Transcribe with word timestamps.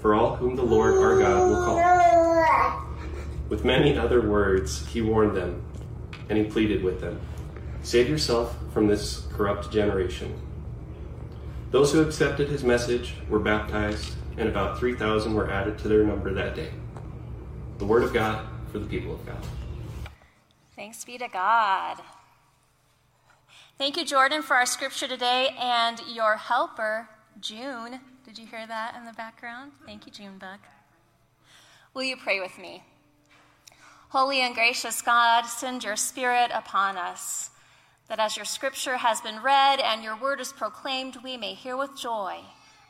for 0.00 0.14
all 0.14 0.36
whom 0.36 0.56
the 0.56 0.62
Lord 0.62 0.94
our 0.94 1.18
God 1.18 1.48
will 1.48 1.64
call. 1.64 2.86
With 3.48 3.64
many 3.64 3.96
other 3.96 4.20
words, 4.20 4.86
he 4.86 5.02
warned 5.02 5.36
them, 5.36 5.62
and 6.28 6.38
he 6.38 6.44
pleaded 6.44 6.82
with 6.84 7.00
them 7.00 7.20
Save 7.82 8.08
yourself 8.08 8.56
from 8.72 8.86
this 8.86 9.26
corrupt 9.32 9.72
generation. 9.72 10.38
Those 11.70 11.92
who 11.92 12.02
accepted 12.02 12.48
his 12.48 12.62
message 12.62 13.14
were 13.28 13.38
baptized, 13.38 14.14
and 14.36 14.48
about 14.48 14.78
3,000 14.78 15.34
were 15.34 15.50
added 15.50 15.78
to 15.78 15.88
their 15.88 16.04
number 16.04 16.32
that 16.34 16.54
day. 16.54 16.70
The 17.78 17.86
word 17.86 18.02
of 18.02 18.12
God 18.12 18.46
for 18.70 18.78
the 18.78 18.86
people 18.86 19.14
of 19.14 19.24
God. 19.24 19.38
Thanks 20.76 21.04
be 21.04 21.16
to 21.18 21.28
God. 21.28 21.98
Thank 23.78 23.96
you, 23.96 24.04
Jordan, 24.04 24.42
for 24.42 24.56
our 24.56 24.66
scripture 24.66 25.08
today 25.08 25.54
and 25.58 26.00
your 26.06 26.36
helper, 26.36 27.08
June. 27.40 28.00
Did 28.24 28.38
you 28.38 28.46
hear 28.46 28.66
that 28.66 28.94
in 28.96 29.04
the 29.04 29.12
background? 29.12 29.72
Thank 29.86 30.06
you, 30.06 30.12
June 30.12 30.38
Buck. 30.38 30.60
Will 31.94 32.02
you 32.02 32.16
pray 32.16 32.40
with 32.40 32.58
me? 32.58 32.82
Holy 34.10 34.40
and 34.40 34.54
gracious 34.54 35.02
God, 35.02 35.42
send 35.42 35.84
your 35.84 35.96
Spirit 35.96 36.50
upon 36.52 36.96
us, 36.96 37.50
that 38.08 38.18
as 38.18 38.36
your 38.36 38.44
scripture 38.44 38.96
has 38.96 39.20
been 39.20 39.42
read 39.42 39.78
and 39.80 40.02
your 40.02 40.16
word 40.16 40.40
is 40.40 40.52
proclaimed, 40.52 41.18
we 41.22 41.36
may 41.36 41.54
hear 41.54 41.76
with 41.76 41.96
joy 41.96 42.38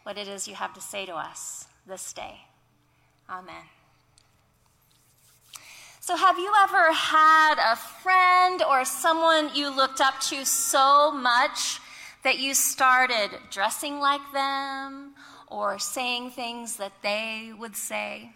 what 0.02 0.16
it 0.16 0.26
is 0.26 0.48
you 0.48 0.54
have 0.54 0.72
to 0.74 0.80
say 0.80 1.04
to 1.04 1.14
us 1.14 1.66
this 1.86 2.12
day. 2.12 2.40
Amen. 3.28 3.64
So, 6.00 6.16
have 6.16 6.38
you 6.38 6.50
ever 6.62 6.92
had 6.92 7.56
a 7.72 7.76
friend 7.76 8.62
or 8.62 8.84
someone 8.84 9.50
you 9.54 9.74
looked 9.74 10.00
up 10.00 10.18
to 10.22 10.44
so 10.46 11.12
much 11.12 11.80
that 12.22 12.38
you 12.38 12.54
started 12.54 13.30
dressing 13.50 13.98
like 13.98 14.32
them 14.32 15.14
or 15.46 15.78
saying 15.78 16.30
things 16.30 16.76
that 16.76 16.92
they 17.02 17.52
would 17.58 17.76
say. 17.76 18.32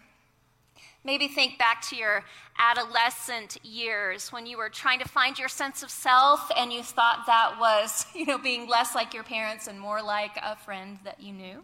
Maybe 1.05 1.29
think 1.29 1.59
back 1.59 1.83
to 1.91 1.97
your 1.97 2.25
adolescent 2.59 3.59
years 3.63 4.33
when 4.33 4.47
you 4.47 4.57
were 4.57 4.71
trying 4.71 5.01
to 5.01 5.09
find 5.09 5.39
your 5.39 5.49
sense 5.49 5.83
of 5.83 5.91
self 5.91 6.51
and 6.57 6.73
you 6.73 6.83
thought 6.83 7.25
that 7.27 7.57
was, 7.61 8.07
you 8.15 8.25
know, 8.25 8.39
being 8.39 8.69
less 8.69 8.95
like 8.95 9.13
your 9.13 9.23
parents 9.23 9.67
and 9.67 9.79
more 9.79 10.03
like 10.03 10.37
a 10.43 10.57
friend 10.57 10.99
that 11.05 11.21
you 11.21 11.33
knew. 11.33 11.63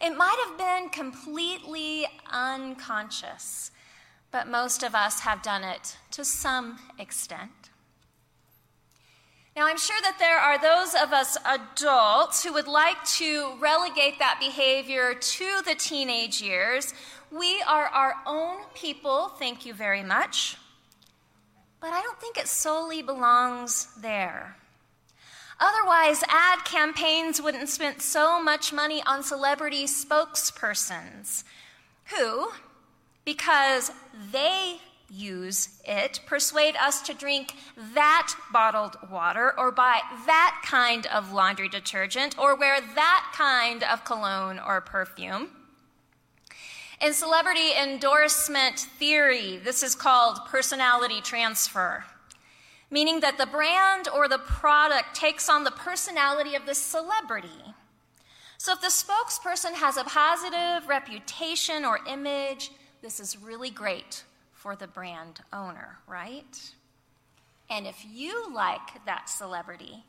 It 0.00 0.10
might 0.10 0.36
have 0.46 0.58
been 0.58 0.90
completely 0.90 2.06
unconscious, 2.30 3.72
but 4.30 4.46
most 4.46 4.82
of 4.82 4.94
us 4.94 5.20
have 5.20 5.42
done 5.42 5.64
it 5.64 5.96
to 6.12 6.24
some 6.24 6.78
extent. 6.98 7.67
Now, 9.58 9.66
I'm 9.66 9.76
sure 9.76 10.00
that 10.02 10.20
there 10.20 10.38
are 10.38 10.56
those 10.56 10.94
of 10.94 11.12
us 11.12 11.36
adults 11.44 12.44
who 12.44 12.52
would 12.52 12.68
like 12.68 13.04
to 13.16 13.54
relegate 13.58 14.20
that 14.20 14.38
behavior 14.38 15.14
to 15.14 15.62
the 15.66 15.74
teenage 15.74 16.40
years. 16.40 16.94
We 17.32 17.60
are 17.66 17.86
our 17.86 18.14
own 18.24 18.58
people, 18.76 19.30
thank 19.30 19.66
you 19.66 19.74
very 19.74 20.04
much. 20.04 20.58
But 21.80 21.90
I 21.90 22.00
don't 22.02 22.20
think 22.20 22.38
it 22.38 22.46
solely 22.46 23.02
belongs 23.02 23.88
there. 24.00 24.56
Otherwise, 25.58 26.22
ad 26.28 26.64
campaigns 26.64 27.42
wouldn't 27.42 27.68
spend 27.68 28.00
so 28.00 28.40
much 28.40 28.72
money 28.72 29.02
on 29.06 29.24
celebrity 29.24 29.86
spokespersons 29.86 31.42
who, 32.16 32.50
because 33.24 33.90
they 34.30 34.78
use 35.10 35.80
it, 35.84 36.20
persuade 36.26 36.76
us 36.76 37.00
to 37.02 37.14
drink 37.14 37.54
that 37.94 38.34
bottled 38.52 38.96
water 39.10 39.58
or 39.58 39.72
buy 39.72 40.00
that 40.26 40.62
kind 40.64 41.06
of 41.06 41.32
laundry 41.32 41.68
detergent 41.68 42.38
or 42.38 42.54
wear 42.54 42.80
that 42.80 43.32
kind 43.34 43.82
of 43.82 44.04
cologne 44.04 44.58
or 44.58 44.80
perfume. 44.80 45.50
In 47.00 47.14
celebrity 47.14 47.72
endorsement 47.80 48.78
theory, 48.78 49.58
this 49.58 49.82
is 49.82 49.94
called 49.94 50.44
personality 50.46 51.20
transfer, 51.20 52.04
meaning 52.90 53.20
that 53.20 53.38
the 53.38 53.46
brand 53.46 54.08
or 54.08 54.28
the 54.28 54.38
product 54.38 55.14
takes 55.14 55.48
on 55.48 55.64
the 55.64 55.70
personality 55.70 56.54
of 56.54 56.66
the 56.66 56.74
celebrity. 56.74 57.48
So 58.58 58.72
if 58.72 58.80
the 58.80 58.88
spokesperson 58.88 59.74
has 59.74 59.96
a 59.96 60.04
positive 60.04 60.88
reputation 60.88 61.84
or 61.84 62.00
image, 62.08 62.72
this 63.00 63.20
is 63.20 63.40
really 63.40 63.70
great 63.70 64.24
for 64.58 64.74
the 64.74 64.88
brand 64.88 65.40
owner, 65.52 65.98
right? 66.08 66.72
And 67.70 67.86
if 67.86 68.04
you 68.12 68.52
like 68.52 69.04
that 69.06 69.28
celebrity, 69.28 70.04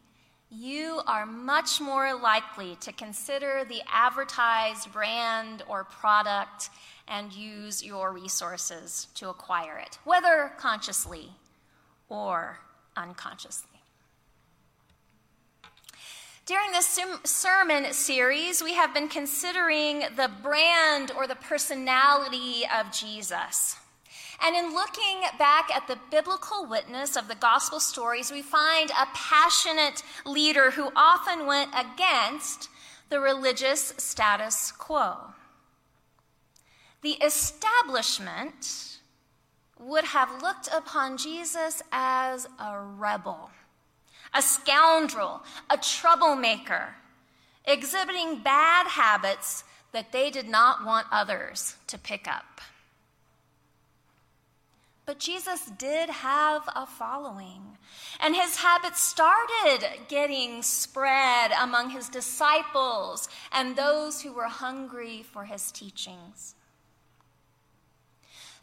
you 0.49 1.01
are 1.05 1.27
much 1.27 1.79
more 1.79 2.19
likely 2.19 2.75
to 2.81 2.91
consider 2.91 3.63
the 3.63 3.81
advertised 3.87 4.91
brand 4.91 5.61
or 5.67 5.83
product 5.83 6.71
and 7.07 7.31
use 7.31 7.83
your 7.83 8.11
resources 8.11 9.07
to 9.13 9.29
acquire 9.29 9.77
it, 9.77 9.99
whether 10.03 10.51
consciously 10.57 11.29
or 12.07 12.59
unconsciously. 12.97 13.69
During 16.47 16.71
this 16.71 16.99
sermon 17.25 17.93
series, 17.93 18.63
we 18.63 18.73
have 18.73 18.91
been 18.95 19.07
considering 19.07 19.99
the 20.16 20.31
brand 20.41 21.11
or 21.16 21.27
the 21.27 21.35
personality 21.35 22.63
of 22.75 22.91
Jesus. 22.91 23.75
And 24.41 24.55
in 24.55 24.73
looking 24.73 25.22
back 25.38 25.69
at 25.75 25.88
the 25.88 26.00
biblical 26.09 26.66
witness 26.66 27.16
of 27.16 27.27
the 27.27 27.35
gospel 27.35 27.79
stories, 27.79 28.31
we 28.31 28.41
find 28.41 28.89
a 28.91 29.07
passionate 29.13 30.01
leader 30.25 30.72
who 30.72 30.91
often 30.95 31.45
went 31.45 31.72
against 31.73 32.69
the 33.09 33.19
religious 33.19 33.94
status 33.97 34.72
quo. 34.72 35.33
The 37.01 37.13
establishment 37.13 38.99
would 39.79 40.05
have 40.05 40.41
looked 40.41 40.69
upon 40.73 41.17
Jesus 41.17 41.81
as 41.91 42.47
a 42.59 42.79
rebel, 42.79 43.49
a 44.33 44.41
scoundrel, 44.41 45.41
a 45.69 45.78
troublemaker, 45.78 46.95
exhibiting 47.66 48.39
bad 48.39 48.88
habits 48.88 49.63
that 49.91 50.11
they 50.11 50.29
did 50.29 50.47
not 50.47 50.85
want 50.85 51.07
others 51.11 51.75
to 51.88 51.97
pick 51.97 52.28
up. 52.28 52.61
But 55.09 55.18
Jesus 55.18 55.66
did 55.80 56.08
have 56.08 56.70
a 56.75 56.86
following, 56.86 57.80
and 58.20 58.36
his 58.36 58.58
habits 58.58 59.02
started 59.02 59.84
getting 60.08 60.62
spread 60.62 61.52
among 61.59 61.90
his 61.90 62.09
disciples 62.09 63.28
and 63.52 63.75
those 63.75 64.22
who 64.22 64.31
were 64.31 64.44
hungry 64.44 65.24
for 65.24 65.46
his 65.46 65.72
teachings. 65.72 66.53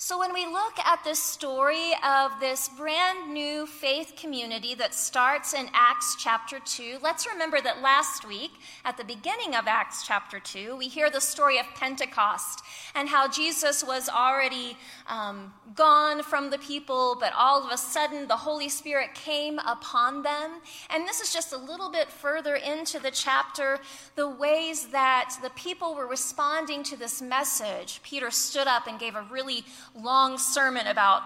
So, 0.07 0.21
when 0.21 0.33
we 0.33 0.47
look 0.47 0.79
at 0.79 1.03
the 1.03 1.17
story 1.17 1.91
of 2.09 2.39
this 2.39 2.69
brand 2.69 3.35
new 3.35 3.67
faith 3.67 4.13
community 4.17 4.73
that 4.77 4.95
starts 4.95 5.53
in 5.53 5.69
Acts 5.75 6.15
chapter 6.17 6.61
2, 6.65 6.99
let's 7.03 7.27
remember 7.27 7.61
that 7.61 7.83
last 7.83 8.25
week, 8.25 8.53
at 8.85 8.97
the 8.97 9.03
beginning 9.03 9.57
of 9.57 9.67
Acts 9.67 10.07
chapter 10.07 10.39
2, 10.39 10.77
we 10.77 10.87
hear 10.87 11.11
the 11.11 11.21
story 11.21 11.59
of 11.59 11.67
Pentecost 11.75 12.63
and 12.95 13.09
how 13.09 13.27
Jesus 13.27 13.83
was 13.83 14.09
already 14.09 14.77
um, 15.09 15.53
gone 15.75 16.23
from 16.23 16.51
the 16.51 16.59
people, 16.59 17.17
but 17.19 17.33
all 17.37 17.65
of 17.67 17.73
a 17.73 17.77
sudden 17.77 18.29
the 18.29 18.37
Holy 18.37 18.69
Spirit 18.69 19.13
came 19.13 19.59
upon 19.67 20.23
them. 20.23 20.61
And 20.89 21.05
this 21.05 21.21
is 21.21 21.33
just 21.33 21.53
a 21.53 21.59
little 21.59 21.91
bit 21.91 22.13
further 22.13 22.55
into 22.55 23.01
the 23.01 23.11
chapter, 23.11 23.81
the 24.15 24.29
ways 24.29 24.87
that 24.93 25.37
the 25.43 25.51
people 25.51 25.97
were 25.97 26.07
responding 26.07 26.85
to 26.85 26.97
this 26.97 27.21
message. 27.21 28.01
Peter 28.05 28.31
stood 28.31 28.69
up 28.69 28.87
and 28.87 29.01
gave 29.01 29.17
a 29.17 29.27
really 29.33 29.65
long 30.01 30.39
sermon 30.39 30.87
about 30.87 31.23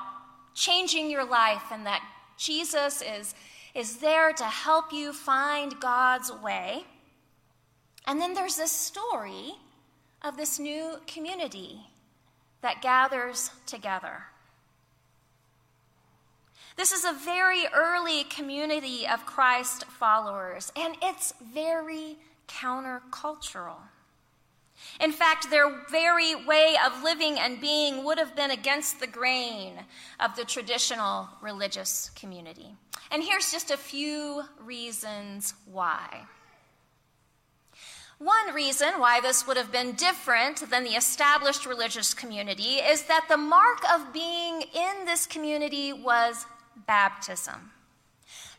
changing 0.54 1.10
your 1.10 1.24
life 1.24 1.64
and 1.72 1.86
that 1.86 2.02
Jesus 2.36 3.02
is, 3.02 3.34
is 3.74 3.98
there 3.98 4.32
to 4.32 4.44
help 4.44 4.92
you 4.92 5.12
find 5.12 5.78
God's 5.80 6.32
way. 6.42 6.84
And 8.06 8.20
then 8.20 8.34
there's 8.34 8.56
this 8.56 8.72
story 8.72 9.52
of 10.22 10.36
this 10.36 10.58
new 10.58 10.96
community 11.06 11.80
that 12.62 12.82
gathers 12.82 13.50
together. 13.66 14.24
This 16.76 16.92
is 16.92 17.04
a 17.04 17.12
very 17.12 17.64
early 17.74 18.24
community 18.24 19.06
of 19.06 19.26
Christ 19.26 19.84
followers, 19.84 20.72
and 20.76 20.96
it's 21.02 21.34
very 21.52 22.16
countercultural. 22.48 23.76
In 25.00 25.12
fact, 25.12 25.50
their 25.50 25.82
very 25.90 26.34
way 26.34 26.76
of 26.84 27.02
living 27.02 27.38
and 27.38 27.60
being 27.60 28.04
would 28.04 28.18
have 28.18 28.36
been 28.36 28.50
against 28.50 29.00
the 29.00 29.06
grain 29.06 29.74
of 30.18 30.36
the 30.36 30.44
traditional 30.44 31.28
religious 31.40 32.10
community. 32.14 32.74
And 33.10 33.22
here's 33.22 33.50
just 33.50 33.70
a 33.70 33.76
few 33.76 34.42
reasons 34.62 35.54
why. 35.70 36.26
One 38.18 38.52
reason 38.52 38.98
why 38.98 39.22
this 39.22 39.46
would 39.46 39.56
have 39.56 39.72
been 39.72 39.92
different 39.92 40.68
than 40.68 40.84
the 40.84 40.90
established 40.90 41.64
religious 41.64 42.12
community 42.12 42.74
is 42.74 43.04
that 43.04 43.24
the 43.30 43.38
mark 43.38 43.80
of 43.90 44.12
being 44.12 44.62
in 44.74 45.06
this 45.06 45.26
community 45.26 45.94
was 45.94 46.44
baptism. 46.86 47.72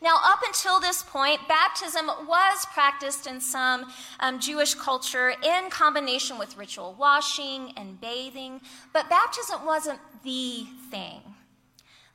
Now, 0.02 0.18
up 0.24 0.40
until 0.44 0.80
this 0.80 1.04
point, 1.04 1.46
baptism 1.46 2.06
was 2.26 2.66
practiced 2.72 3.28
in 3.28 3.40
some 3.40 3.86
um, 4.18 4.40
Jewish 4.40 4.74
culture 4.74 5.30
in 5.30 5.70
combination 5.70 6.38
with 6.38 6.56
ritual 6.56 6.96
washing 6.98 7.72
and 7.76 8.00
bathing, 8.00 8.60
but 8.92 9.08
baptism 9.08 9.64
wasn't 9.64 10.00
the 10.24 10.64
thing. 10.90 11.20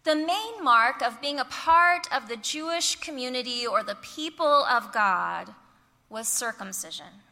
The 0.03 0.17
main 0.17 0.61
mark 0.61 1.01
of 1.01 1.21
being 1.21 1.39
a 1.39 1.45
part 1.45 2.07
of 2.13 2.27
the 2.27 2.35
Jewish 2.35 2.97
community 2.97 3.65
or 3.65 3.83
the 3.83 3.95
people 3.95 4.65
of 4.65 4.91
God 4.91 5.53
was 6.09 6.27
circumcision. 6.27 7.23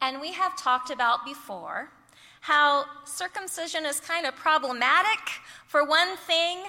And 0.00 0.20
we 0.20 0.32
have 0.32 0.56
talked 0.56 0.90
about 0.90 1.24
before 1.24 1.90
how 2.40 2.86
circumcision 3.04 3.84
is 3.84 4.00
kind 4.00 4.26
of 4.26 4.34
problematic. 4.34 5.20
For 5.66 5.84
one 5.84 6.16
thing, 6.16 6.64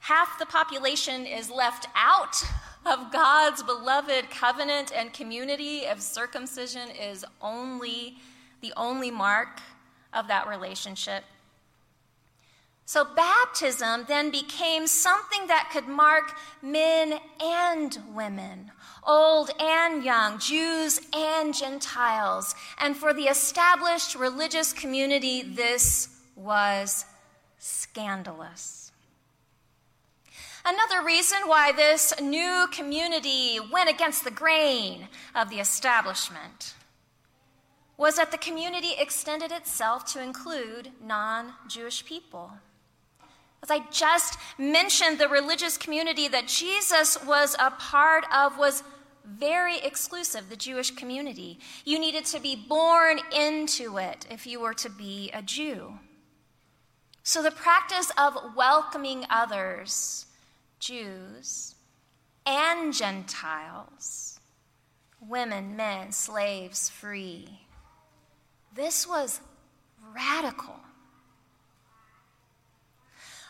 half 0.00 0.38
the 0.38 0.46
population 0.46 1.26
is 1.26 1.50
left 1.50 1.86
out 1.94 2.42
of 2.84 3.12
God's 3.12 3.62
beloved 3.62 4.30
covenant 4.30 4.92
and 4.94 5.12
community 5.12 5.80
if 5.80 6.00
circumcision 6.00 6.88
is 6.90 7.24
only 7.40 8.16
the 8.60 8.72
only 8.76 9.10
mark 9.10 9.60
of 10.12 10.28
that 10.28 10.48
relationship. 10.48 11.24
So, 12.86 13.04
baptism 13.04 14.06
then 14.08 14.30
became 14.30 14.88
something 14.88 15.46
that 15.46 15.70
could 15.72 15.86
mark 15.86 16.36
men 16.60 17.20
and 17.40 17.96
women, 18.12 18.72
old 19.06 19.50
and 19.60 20.02
young, 20.02 20.40
Jews 20.40 21.00
and 21.14 21.54
Gentiles. 21.54 22.56
And 22.78 22.96
for 22.96 23.14
the 23.14 23.28
established 23.28 24.16
religious 24.16 24.72
community, 24.72 25.42
this 25.42 26.08
was 26.34 27.04
scandalous. 27.58 28.79
Another 30.64 31.04
reason 31.04 31.38
why 31.46 31.72
this 31.72 32.12
new 32.20 32.66
community 32.70 33.58
went 33.72 33.88
against 33.88 34.24
the 34.24 34.30
grain 34.30 35.08
of 35.34 35.48
the 35.48 35.60
establishment 35.60 36.74
was 37.96 38.16
that 38.16 38.30
the 38.30 38.38
community 38.38 38.92
extended 38.98 39.52
itself 39.52 40.04
to 40.12 40.22
include 40.22 40.90
non 41.02 41.52
Jewish 41.68 42.04
people. 42.04 42.52
As 43.62 43.70
I 43.70 43.80
just 43.90 44.38
mentioned, 44.58 45.18
the 45.18 45.28
religious 45.28 45.76
community 45.76 46.28
that 46.28 46.48
Jesus 46.48 47.22
was 47.24 47.54
a 47.58 47.70
part 47.70 48.24
of 48.34 48.58
was 48.58 48.82
very 49.26 49.78
exclusive, 49.78 50.48
the 50.48 50.56
Jewish 50.56 50.90
community. 50.92 51.58
You 51.84 51.98
needed 51.98 52.24
to 52.26 52.40
be 52.40 52.56
born 52.56 53.20
into 53.36 53.98
it 53.98 54.26
if 54.30 54.46
you 54.46 54.60
were 54.60 54.74
to 54.74 54.88
be 54.88 55.30
a 55.34 55.42
Jew. 55.42 55.98
So 57.22 57.42
the 57.42 57.50
practice 57.50 58.10
of 58.16 58.56
welcoming 58.56 59.26
others, 59.28 60.26
Jews 60.80 61.74
and 62.46 62.92
Gentiles, 62.92 64.40
women, 65.20 65.76
men, 65.76 66.10
slaves, 66.10 66.88
free, 66.88 67.60
this 68.74 69.06
was 69.06 69.40
radical. 70.14 70.80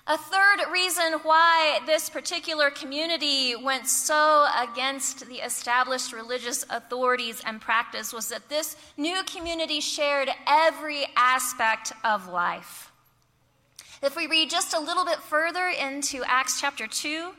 A 0.07 0.19
third 0.19 0.73
reason 0.73 1.21
why 1.23 1.79
this 1.87 2.11
particular 2.11 2.69
community 2.71 3.55
went 3.55 3.87
so 3.87 4.47
against 4.59 5.29
the 5.29 5.37
established 5.37 6.13
religious 6.13 6.65
authorities 6.69 7.41
and 7.47 7.61
practice 7.61 8.13
was 8.13 8.29
that 8.31 8.49
this 8.49 8.77
new 8.97 9.23
community 9.23 9.81
shared 9.81 10.29
every 10.49 11.07
aspect 11.17 11.93
of 12.03 12.27
life. 12.29 12.91
If 14.03 14.17
we 14.17 14.27
read 14.27 14.49
just 14.49 14.73
a 14.73 14.81
little 14.81 15.05
bit 15.05 15.19
further 15.19 15.69
into 15.69 16.25
Acts 16.25 16.59
chapter 16.59 16.87
2, 16.87 17.33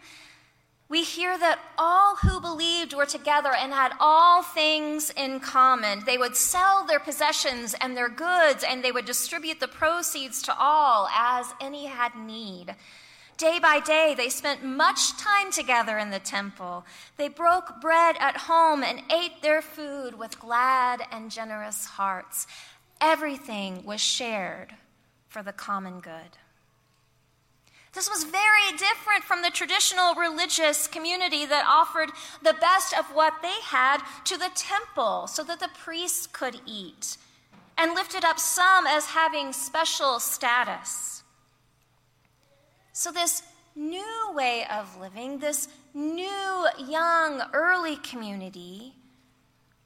we 0.89 1.03
hear 1.03 1.35
that 1.35 1.57
all 1.75 2.17
who 2.17 2.39
believed 2.39 2.93
were 2.93 3.07
together 3.07 3.51
and 3.51 3.73
had 3.73 3.93
all 3.99 4.43
things 4.43 5.09
in 5.09 5.39
common. 5.39 6.03
They 6.05 6.19
would 6.19 6.35
sell 6.35 6.85
their 6.85 6.99
possessions 6.99 7.73
and 7.81 7.97
their 7.97 8.09
goods, 8.09 8.63
and 8.63 8.83
they 8.83 8.91
would 8.91 9.05
distribute 9.05 9.59
the 9.59 9.67
proceeds 9.67 10.43
to 10.43 10.55
all 10.55 11.07
as 11.07 11.47
any 11.59 11.87
had 11.87 12.15
need. 12.15 12.75
Day 13.37 13.57
by 13.57 13.79
day, 13.79 14.13
they 14.15 14.29
spent 14.29 14.63
much 14.63 15.17
time 15.17 15.51
together 15.51 15.97
in 15.97 16.11
the 16.11 16.19
temple. 16.19 16.85
They 17.17 17.27
broke 17.27 17.81
bread 17.81 18.17
at 18.19 18.37
home 18.37 18.83
and 18.83 19.01
ate 19.11 19.41
their 19.41 19.63
food 19.63 20.19
with 20.19 20.39
glad 20.39 21.01
and 21.11 21.31
generous 21.31 21.85
hearts. 21.85 22.45
Everything 22.99 23.83
was 23.83 23.99
shared 23.99 24.75
for 25.27 25.41
the 25.41 25.53
common 25.53 26.01
good. 26.01 26.37
This 27.93 28.09
was 28.09 28.23
very 28.23 28.71
different 28.77 29.23
from 29.23 29.41
the 29.41 29.49
traditional 29.49 30.15
religious 30.15 30.87
community 30.87 31.45
that 31.45 31.65
offered 31.67 32.09
the 32.41 32.53
best 32.53 32.97
of 32.97 33.05
what 33.13 33.41
they 33.41 33.59
had 33.63 34.01
to 34.25 34.37
the 34.37 34.49
temple 34.55 35.27
so 35.27 35.43
that 35.43 35.59
the 35.59 35.69
priests 35.83 36.25
could 36.25 36.61
eat, 36.65 37.17
and 37.77 37.93
lifted 37.93 38.23
up 38.23 38.39
some 38.39 38.87
as 38.87 39.07
having 39.07 39.51
special 39.51 40.19
status. 40.19 41.23
So, 42.93 43.11
this 43.11 43.43
new 43.75 44.31
way 44.33 44.65
of 44.71 44.99
living, 44.99 45.39
this 45.39 45.67
new, 45.93 46.67
young, 46.77 47.41
early 47.53 47.97
community, 47.97 48.93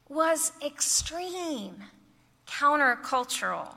was 0.09 0.51
extreme, 0.63 1.83
countercultural. 2.47 3.75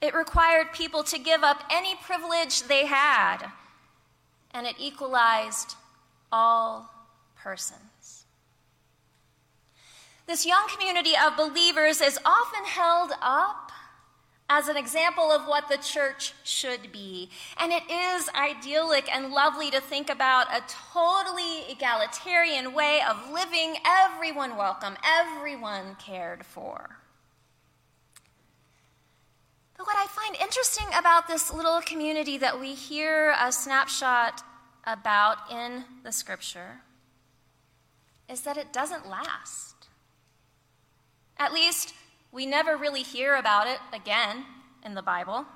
It 0.00 0.14
required 0.14 0.72
people 0.72 1.02
to 1.04 1.18
give 1.18 1.42
up 1.42 1.62
any 1.70 1.94
privilege 1.94 2.62
they 2.62 2.86
had, 2.86 3.46
and 4.52 4.66
it 4.66 4.76
equalized 4.78 5.74
all 6.32 6.90
persons. 7.36 8.24
This 10.26 10.46
young 10.46 10.66
community 10.68 11.12
of 11.22 11.36
believers 11.36 12.00
is 12.00 12.18
often 12.24 12.64
held 12.64 13.12
up 13.20 13.72
as 14.48 14.68
an 14.68 14.76
example 14.76 15.30
of 15.30 15.46
what 15.46 15.68
the 15.68 15.76
church 15.76 16.34
should 16.44 16.90
be. 16.92 17.30
And 17.56 17.72
it 17.72 17.82
is 17.90 18.28
idyllic 18.34 19.08
and 19.14 19.32
lovely 19.32 19.70
to 19.70 19.80
think 19.80 20.10
about 20.10 20.48
a 20.54 20.62
totally 20.92 21.70
egalitarian 21.70 22.72
way 22.72 23.00
of 23.08 23.30
living, 23.32 23.76
everyone 23.86 24.56
welcome, 24.56 24.96
everyone 25.04 25.96
cared 25.96 26.44
for. 26.44 26.99
But 29.80 29.86
what 29.86 29.96
I 29.96 30.08
find 30.08 30.36
interesting 30.36 30.88
about 30.94 31.26
this 31.26 31.50
little 31.50 31.80
community 31.80 32.36
that 32.36 32.60
we 32.60 32.74
hear 32.74 33.34
a 33.40 33.50
snapshot 33.50 34.42
about 34.84 35.50
in 35.50 35.84
the 36.04 36.12
scripture 36.12 36.82
is 38.28 38.42
that 38.42 38.58
it 38.58 38.74
doesn't 38.74 39.08
last. 39.08 39.88
At 41.38 41.54
least, 41.54 41.94
we 42.30 42.44
never 42.44 42.76
really 42.76 43.02
hear 43.02 43.36
about 43.36 43.68
it 43.68 43.78
again 43.90 44.44
in 44.84 44.92
the 44.92 45.00
Bible. 45.00 45.46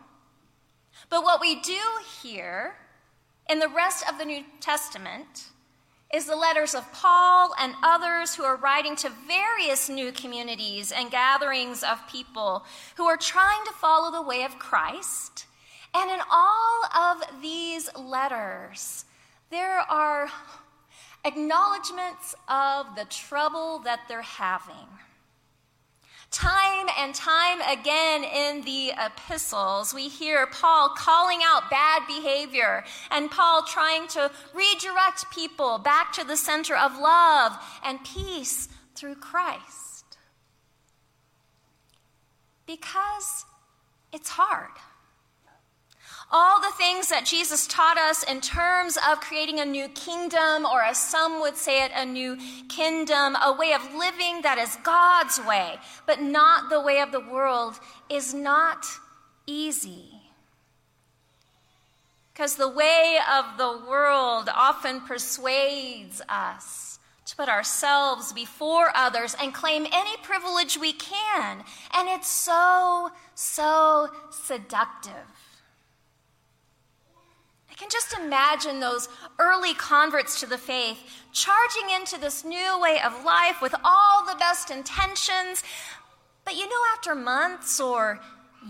But 1.11 1.23
what 1.23 1.39
we 1.39 1.61
do 1.61 1.79
hear 2.23 2.77
in 3.51 3.59
the 3.59 3.69
rest 3.69 4.07
of 4.11 4.17
the 4.17 4.25
New 4.25 4.43
Testament 4.59 5.49
is 6.15 6.27
the 6.27 6.37
letters 6.37 6.77
of 6.77 6.93
Paul 6.93 7.53
and 7.59 7.75
others 7.83 8.37
who 8.37 8.45
are 8.45 8.55
writing 8.55 8.95
to 8.97 9.11
various 9.27 9.89
new 9.89 10.13
communities 10.13 10.93
and 10.93 11.11
gatherings 11.11 11.83
of 11.83 12.07
people 12.09 12.65
who 12.97 13.05
are 13.07 13.17
trying 13.17 13.65
to 13.65 13.73
follow 13.73 14.13
the 14.13 14.23
way 14.23 14.45
of 14.45 14.57
Christ. 14.59 15.47
And 15.93 16.09
in 16.11 16.21
all 16.31 16.85
of 16.97 17.43
these 17.43 17.91
letters, 17.97 19.07
there 19.51 19.81
are 19.81 20.29
acknowledgments 21.25 22.37
of 22.49 22.95
the 22.95 23.07
trouble 23.07 23.81
that 23.81 24.01
they're 24.07 24.23
having 24.23 24.87
Time 26.35 26.89
and 26.99 27.15
time 27.15 27.61
again 27.61 28.25
in 28.25 28.63
the 28.63 28.91
epistles, 28.99 29.95
we 29.95 30.09
hear 30.09 30.49
Paul 30.49 30.89
calling 30.89 31.39
out 31.45 31.71
bad 31.71 32.03
behavior 32.09 32.83
and 33.13 33.31
Paul 33.31 33.63
trying 33.63 34.09
to 34.09 34.33
redirect 34.53 35.31
people 35.33 35.79
back 35.79 36.13
to 36.15 36.25
the 36.25 36.37
center 36.37 36.77
of 36.77 36.99
love 36.99 37.53
and 37.85 38.05
peace 38.05 38.69
through 38.97 39.15
Christ. 39.15 40.19
Because 42.67 43.45
it's 44.13 44.31
hard. 44.31 44.73
All 46.37 46.61
the 46.61 46.73
things 46.77 47.11
that 47.11 47.25
Jesus 47.25 47.65
taught 47.69 47.97
us 47.97 48.25
in 48.25 48.41
terms 48.41 48.99
of 49.09 49.21
creating 49.21 49.61
a 49.61 49.65
new 49.65 49.87
kingdom, 49.91 50.67
or 50.67 50.83
as 50.83 50.99
some 50.99 51.41
would 51.41 51.57
say 51.57 51.85
it, 51.85 51.93
a 51.95 52.05
new 52.05 52.37
kingdom, 52.69 53.37
a 53.41 53.53
way 53.53 53.73
of 53.73 53.95
living 53.95 54.43
that 54.43 54.59
is 54.59 54.77
God's 54.83 55.41
way, 55.47 55.77
but 56.07 56.21
not 56.21 56.71
the 56.71 56.81
way 56.81 57.01
of 57.01 57.13
the 57.13 57.21
world, 57.21 57.79
is 58.11 58.35
not 58.35 58.85
easy. 59.47 60.07
Because 62.33 62.57
the 62.57 62.69
way 62.69 63.19
of 63.33 63.57
the 63.57 63.87
world 63.89 64.51
often 64.53 65.03
persuades 65.03 66.21
us 66.29 66.99
to 67.27 67.37
put 67.37 67.49
ourselves 67.49 68.33
before 68.33 68.91
others 68.97 69.37
and 69.41 69.55
claim 69.55 69.87
any 69.93 70.17
privilege 70.25 70.77
we 70.77 70.95
can. 70.95 71.63
And 71.95 72.09
it's 72.09 72.27
so, 72.27 73.13
so 73.37 74.09
seductive. 74.33 75.13
I 77.75 77.77
can 77.77 77.91
just 77.91 78.17
imagine 78.17 78.79
those 78.79 79.09
early 79.41 79.75
converts 79.75 80.39
to 80.39 80.47
the 80.47 80.59
faith 80.59 80.97
charging 81.33 81.91
into 81.91 82.21
this 82.21 82.45
new 82.45 82.81
way 82.81 83.01
of 83.05 83.25
life 83.25 83.61
with 83.61 83.75
all 83.83 84.25
the 84.25 84.37
best 84.37 84.71
intentions. 84.71 85.65
But 86.45 86.55
you 86.55 86.69
know, 86.69 86.81
after 86.95 87.17
months 87.17 87.81
or 87.81 88.21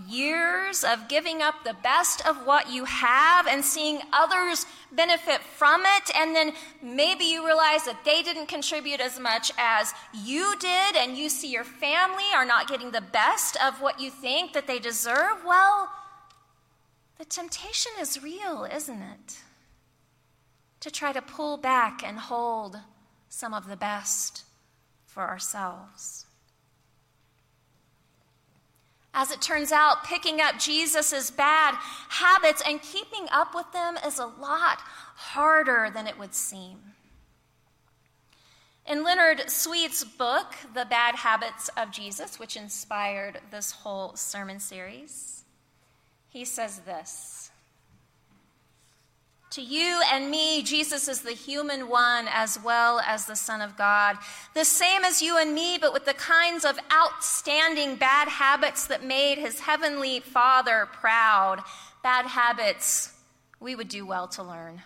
years 0.08 0.84
of 0.84 1.06
giving 1.08 1.42
up 1.42 1.64
the 1.64 1.76
best 1.82 2.26
of 2.26 2.46
what 2.46 2.72
you 2.72 2.86
have 2.86 3.46
and 3.46 3.62
seeing 3.62 4.00
others 4.10 4.64
benefit 4.90 5.42
from 5.42 5.82
it, 5.82 6.10
and 6.16 6.34
then 6.34 6.54
maybe 6.82 7.24
you 7.24 7.44
realize 7.44 7.84
that 7.84 8.06
they 8.06 8.22
didn't 8.22 8.46
contribute 8.46 9.00
as 9.00 9.20
much 9.20 9.52
as 9.58 9.92
you 10.14 10.54
did, 10.58 10.96
and 10.96 11.18
you 11.18 11.28
see 11.28 11.48
your 11.48 11.64
family 11.64 12.24
are 12.34 12.46
not 12.46 12.68
getting 12.68 12.90
the 12.90 13.02
best 13.02 13.58
of 13.62 13.82
what 13.82 14.00
you 14.00 14.10
think 14.10 14.54
that 14.54 14.66
they 14.66 14.78
deserve, 14.78 15.44
well, 15.46 15.90
the 17.18 17.24
temptation 17.24 17.92
is 18.00 18.22
real, 18.22 18.64
isn't 18.64 19.02
it? 19.02 19.38
To 20.80 20.90
try 20.90 21.12
to 21.12 21.22
pull 21.22 21.56
back 21.56 22.02
and 22.04 22.18
hold 22.18 22.78
some 23.28 23.54
of 23.54 23.68
the 23.68 23.76
best 23.76 24.44
for 25.06 25.22
ourselves. 25.22 26.26
As 29.16 29.30
it 29.30 29.40
turns 29.40 29.70
out, 29.70 30.04
picking 30.04 30.40
up 30.40 30.58
Jesus' 30.58 31.30
bad 31.30 31.76
habits 32.08 32.62
and 32.66 32.82
keeping 32.82 33.28
up 33.30 33.54
with 33.54 33.70
them 33.72 33.96
is 34.04 34.18
a 34.18 34.26
lot 34.26 34.80
harder 34.80 35.88
than 35.94 36.08
it 36.08 36.18
would 36.18 36.34
seem. 36.34 36.78
In 38.86 39.04
Leonard 39.04 39.48
Sweet's 39.48 40.02
book, 40.02 40.56
The 40.74 40.84
Bad 40.84 41.14
Habits 41.14 41.70
of 41.76 41.92
Jesus, 41.92 42.40
which 42.40 42.56
inspired 42.56 43.40
this 43.52 43.70
whole 43.70 44.16
sermon 44.16 44.58
series, 44.58 45.43
he 46.34 46.44
says 46.44 46.80
this 46.80 47.44
to 49.50 49.62
you 49.62 50.02
and 50.12 50.32
me, 50.32 50.64
Jesus 50.64 51.06
is 51.06 51.22
the 51.22 51.30
human 51.30 51.88
one 51.88 52.26
as 52.28 52.58
well 52.60 52.98
as 52.98 53.26
the 53.26 53.36
Son 53.36 53.60
of 53.60 53.76
God. 53.76 54.18
The 54.52 54.64
same 54.64 55.04
as 55.04 55.22
you 55.22 55.38
and 55.38 55.54
me, 55.54 55.78
but 55.80 55.92
with 55.92 56.06
the 56.06 56.14
kinds 56.14 56.64
of 56.64 56.76
outstanding 56.92 57.94
bad 57.94 58.26
habits 58.26 58.88
that 58.88 59.04
made 59.04 59.38
his 59.38 59.60
heavenly 59.60 60.18
Father 60.18 60.88
proud. 60.92 61.62
Bad 62.02 62.26
habits 62.26 63.12
we 63.60 63.76
would 63.76 63.86
do 63.86 64.04
well 64.04 64.26
to 64.26 64.42
learn. 64.42 64.82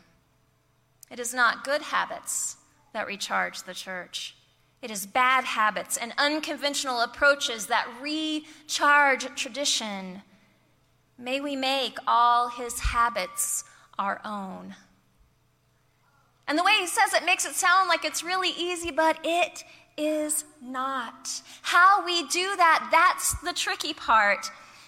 It 1.11 1.19
is 1.19 1.33
not 1.33 1.65
good 1.65 1.81
habits 1.81 2.59
that 2.93 3.07
recharge 3.07 3.63
the 3.63 3.73
church. 3.73 4.37
It 4.83 4.91
is 4.91 5.07
bad 5.07 5.45
habits 5.45 5.97
and 5.97 6.13
unconventional 6.19 7.01
approaches 7.01 7.69
that 7.69 7.89
recharge 8.03 9.35
tradition. 9.35 10.21
May 11.19 11.41
we 11.41 11.57
make 11.57 11.99
all 12.07 12.49
his 12.49 12.79
habits 12.79 13.65
our 13.99 14.21
own. 14.25 14.77
And 16.47 16.57
the 16.57 16.63
way 16.63 16.77
he 16.79 16.87
says 16.87 17.13
it 17.13 17.27
makes 17.27 17.45
it 17.45 17.55
sound 17.55 17.89
like 17.89 18.05
it's 18.05 18.23
really 18.23 18.51
easy, 18.51 18.93
but 18.93 19.19
it 19.25 19.65
is 19.97 20.45
not. 20.63 21.29
How 21.63 22.05
we 22.05 22.23
do 22.29 22.55
that, 22.57 22.89
that's 22.93 23.35
the 23.43 23.53
tricky 23.53 23.93
part. 23.93 24.47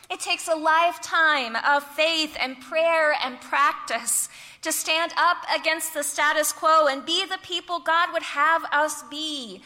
It 0.09 0.21
takes 0.21 0.49
a 0.49 0.55
lifetime 0.55 1.57
of 1.57 1.83
faith 1.83 2.37
and 2.41 2.61
prayer 2.61 3.15
and 3.23 3.41
practice 3.41 4.29
to 4.63 4.73
stand 4.73 5.13
up 5.17 5.39
against 5.55 5.95
the 5.95 6.03
status 6.03 6.53
quo 6.53 6.87
and 6.87 7.05
be 7.05 7.27
the 7.27 7.39
people 7.43 7.81
God 7.81 8.13
would 8.13 8.23
have 8.23 8.65
us 8.73 9.03
be. 9.11 9.63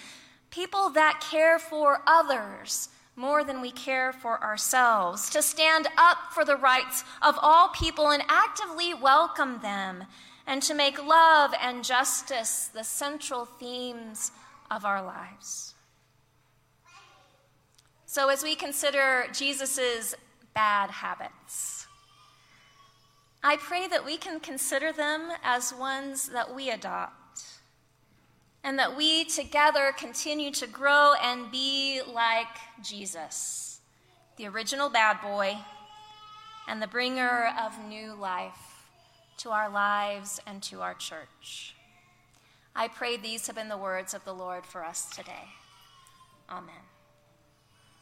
People 0.50 0.90
that 0.90 1.24
care 1.30 1.58
for 1.58 2.02
others 2.06 2.88
more 3.16 3.44
than 3.44 3.60
we 3.60 3.70
care 3.70 4.12
for 4.12 4.42
ourselves, 4.42 5.30
to 5.30 5.42
stand 5.42 5.88
up 5.96 6.18
for 6.32 6.44
the 6.44 6.56
rights 6.56 7.04
of 7.22 7.38
all 7.40 7.68
people 7.68 8.10
and 8.10 8.22
actively 8.28 8.92
welcome 8.92 9.60
them, 9.60 10.04
and 10.46 10.62
to 10.62 10.74
make 10.74 11.04
love 11.04 11.54
and 11.60 11.84
justice 11.84 12.68
the 12.72 12.84
central 12.84 13.44
themes 13.44 14.32
of 14.70 14.84
our 14.84 15.02
lives. 15.02 15.74
So, 18.06 18.28
as 18.28 18.42
we 18.42 18.54
consider 18.54 19.26
Jesus' 19.32 20.14
bad 20.54 20.90
habits, 20.90 21.86
I 23.42 23.56
pray 23.56 23.88
that 23.88 24.04
we 24.04 24.16
can 24.16 24.40
consider 24.40 24.92
them 24.92 25.30
as 25.42 25.74
ones 25.74 26.28
that 26.28 26.54
we 26.54 26.70
adopt 26.70 27.23
and 28.64 28.78
that 28.78 28.96
we 28.96 29.24
together 29.24 29.92
continue 29.96 30.50
to 30.50 30.66
grow 30.66 31.12
and 31.22 31.52
be 31.52 32.00
like 32.10 32.48
Jesus, 32.82 33.80
the 34.38 34.46
original 34.48 34.88
bad 34.88 35.20
boy 35.20 35.58
and 36.66 36.80
the 36.80 36.86
bringer 36.86 37.50
of 37.60 37.78
new 37.86 38.14
life 38.14 38.88
to 39.36 39.50
our 39.50 39.68
lives 39.68 40.40
and 40.46 40.62
to 40.62 40.80
our 40.80 40.94
church. 40.94 41.76
I 42.74 42.88
pray 42.88 43.18
these 43.18 43.46
have 43.46 43.56
been 43.56 43.68
the 43.68 43.76
words 43.76 44.14
of 44.14 44.24
the 44.24 44.32
Lord 44.32 44.64
for 44.64 44.82
us 44.82 45.14
today. 45.14 45.50
Amen. 46.48 46.93